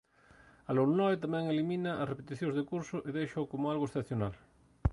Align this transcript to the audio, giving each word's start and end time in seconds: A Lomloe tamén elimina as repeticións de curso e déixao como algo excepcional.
A 0.69 0.71
Lomloe 0.77 1.21
tamén 1.23 1.43
elimina 1.53 1.91
as 2.01 2.09
repeticións 2.11 2.55
de 2.55 2.67
curso 2.71 2.97
e 3.07 3.09
déixao 3.17 3.49
como 3.51 3.65
algo 3.71 3.85
excepcional. 3.87 4.33